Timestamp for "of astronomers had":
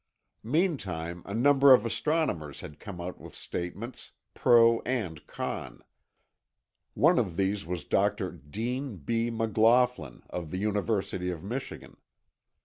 1.71-2.79